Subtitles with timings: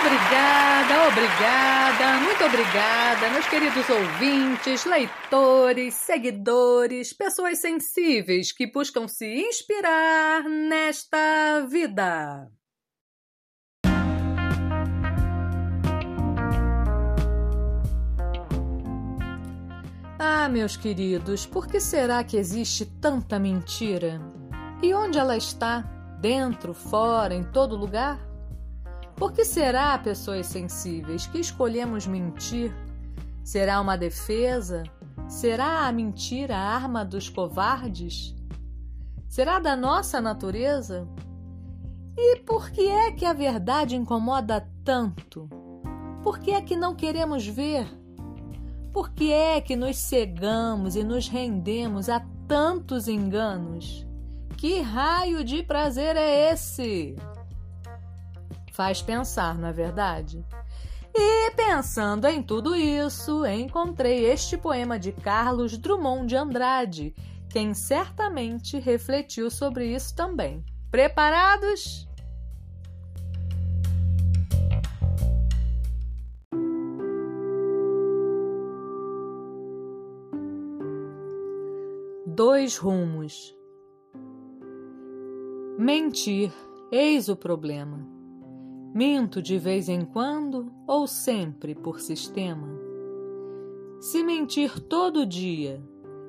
[0.00, 10.44] Obrigada, obrigada, muito obrigada, meus queridos ouvintes, leitores, seguidores, pessoas sensíveis que buscam se inspirar
[10.44, 12.48] nesta vida.
[20.20, 24.20] Ah, meus queridos, por que será que existe tanta mentira?
[24.80, 25.80] E onde ela está?
[26.20, 28.27] Dentro, fora, em todo lugar?
[29.18, 32.72] Por que será, pessoas sensíveis, que escolhemos mentir?
[33.42, 34.84] Será uma defesa?
[35.26, 38.32] Será a mentira a arma dos covardes?
[39.28, 41.08] Será da nossa natureza?
[42.16, 45.48] E por que é que a verdade incomoda tanto?
[46.22, 47.88] Por que é que não queremos ver?
[48.92, 54.06] Por que é que nos cegamos e nos rendemos a tantos enganos?
[54.56, 57.16] Que raio de prazer é esse?
[58.78, 60.46] Faz pensar, não é verdade?
[61.12, 67.12] E pensando em tudo isso, encontrei este poema de Carlos Drummond de Andrade,
[67.50, 70.64] quem certamente refletiu sobre isso também.
[70.92, 72.06] Preparados?
[82.24, 83.52] dois rumos.
[85.76, 86.52] Mentir,
[86.92, 88.17] eis o problema.
[88.94, 92.66] Minto de vez em quando ou sempre por sistema?
[94.00, 95.82] Se mentir todo dia,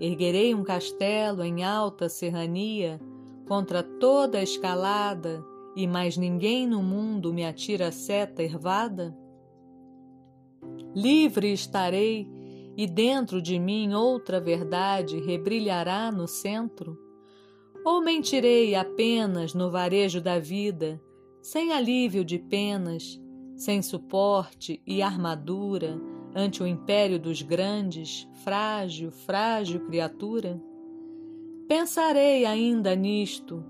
[0.00, 3.00] erguerei um castelo em alta serrania
[3.46, 5.44] contra toda a escalada
[5.76, 9.16] e mais ninguém no mundo me atira seta ervada?
[10.92, 12.28] Livre estarei
[12.76, 16.98] e dentro de mim outra verdade rebrilhará no centro?
[17.84, 21.00] Ou mentirei apenas no varejo da vida,
[21.42, 23.20] sem alívio de penas,
[23.56, 26.00] sem suporte e armadura
[26.34, 30.60] ante o império dos grandes, frágil, frágil criatura?
[31.66, 33.64] Pensarei ainda nisto,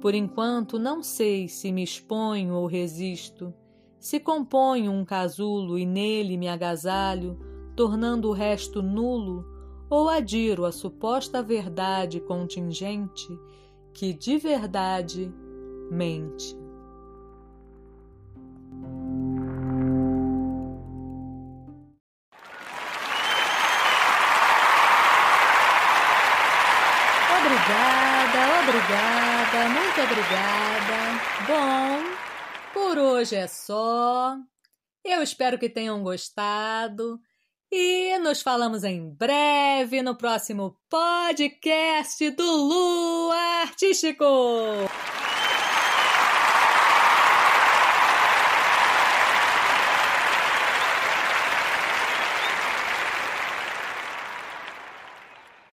[0.00, 3.54] por enquanto não sei se me exponho ou resisto,
[3.98, 7.38] se componho um casulo e nele me agasalho,
[7.74, 9.46] tornando o resto nulo,
[9.88, 13.26] ou adiro a suposta verdade contingente
[13.92, 15.32] que de verdade
[15.90, 16.63] mente.
[27.44, 30.94] Obrigada, obrigada, muito obrigada.
[31.46, 32.16] Bom,
[32.72, 34.34] por hoje é só.
[35.04, 37.20] Eu espero que tenham gostado.
[37.70, 43.30] E nos falamos em breve no próximo podcast do Lu
[43.62, 44.24] Artístico.